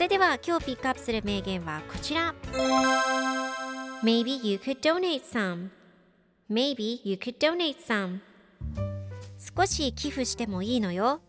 [0.00, 2.34] それでは今日ピックアップする名言はこちら。
[4.02, 5.68] Maybe you could donate some.
[6.50, 8.20] Maybe you could donate some.
[9.54, 11.20] 少し寄付してもいいのよ。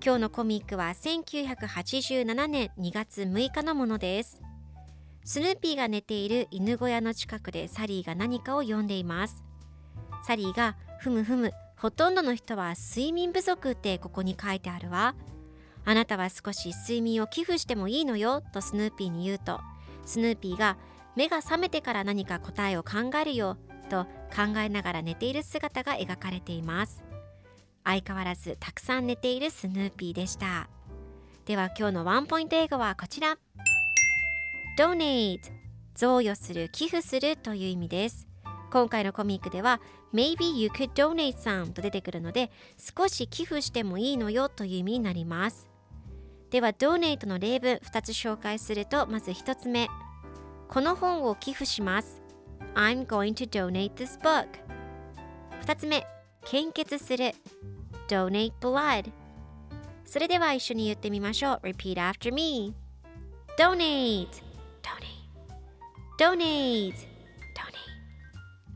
[0.00, 4.40] 今日のコミックは1987年2月6日のものです。
[5.24, 9.42] スヌーピーが寝ている犬小屋の近くでサリーが何かを読んでいます。
[10.24, 15.16] サリーがふむふむほとんどの人は睡眠不足ってここに書いてあるわ。
[15.86, 19.60] あなたは少し睡眠を寄付してもいいのよとスヌーピーに言うと
[20.04, 20.76] スヌーピーが
[21.14, 23.56] 目が覚めてから何か答えを考えるよ
[23.88, 27.04] と考えながら寝ている姿が描かれています。
[27.84, 30.68] 相変わらずたくさん寝ているスヌーピーでした。
[31.44, 33.38] では今日のワンポイント英語はこちら
[34.76, 35.38] Donate
[35.94, 38.26] 贈与する寄付するという意味です。
[38.72, 39.80] 今回のコミックでは
[40.12, 45.75] Maybe you could donate some と出てくるので少し寄付してもいいのよという意味になります。
[46.56, 49.88] では donate の例文2つ紹介するとまず1つ目
[50.68, 52.22] この本を寄付します
[52.74, 54.46] I'm going to donate this book
[55.66, 56.06] 2つ目
[56.46, 57.32] 献血する
[58.08, 59.12] donate blood
[60.06, 62.72] それでは一緒に言ってみましょう repeat after me
[63.58, 64.26] donate
[64.80, 65.28] donate
[66.18, 66.94] donate
[67.52, 67.76] donate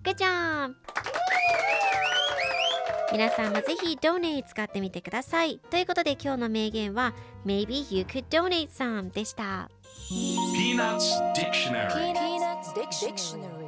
[0.05, 0.90] good job
[3.12, 7.12] 皆さんもぜひ donate 使ってみてくださいということで今日の名言は
[7.44, 9.69] maybe you could donate some でした
[10.10, 13.59] Peanuts Dictionary Peanuts Dictionary